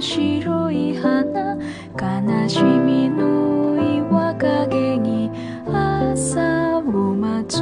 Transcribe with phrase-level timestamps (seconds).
[0.00, 1.56] 白い花
[1.94, 3.76] 悲しみの
[4.08, 5.30] 岩陰に
[5.66, 6.82] 朝を
[7.14, 7.60] 待つ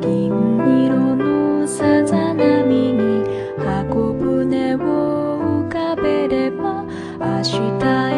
[0.00, 0.30] 銀
[0.86, 3.24] 色のさざ波に
[3.58, 6.84] 箱舟を浮かべれば
[7.18, 8.09] 明日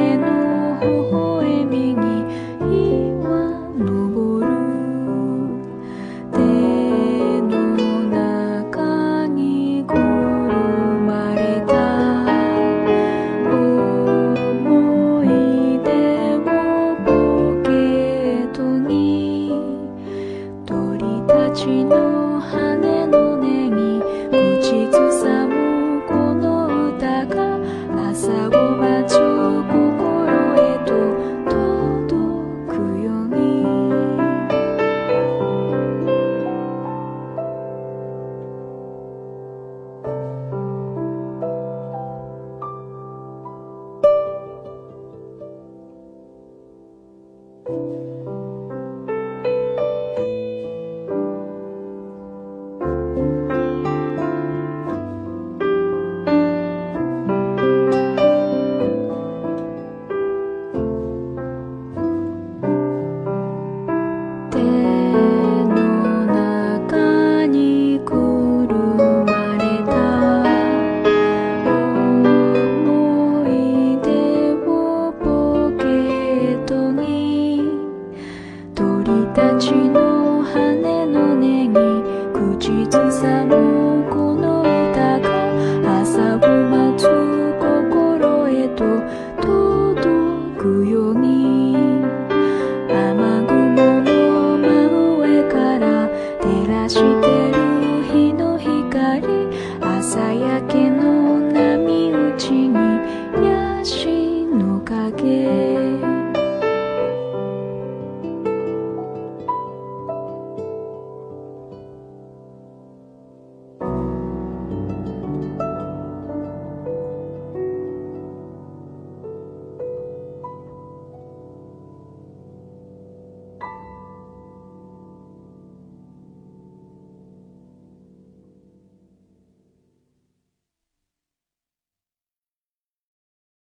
[21.54, 24.00] ちの羽の音に
[24.30, 27.60] 口ずさむこの歌が
[28.10, 29.76] 朝を待ち心
[30.56, 30.90] へと
[31.46, 33.36] 届くように
[100.68, 102.76] 「酒の波打ちに
[103.44, 105.71] ヤシの影。